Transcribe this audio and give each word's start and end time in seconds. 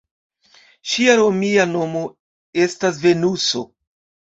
Ŝia 0.93 1.17
romia 1.19 1.67
nomo 1.75 2.03
estas 2.65 3.01
Venuso. 3.07 3.67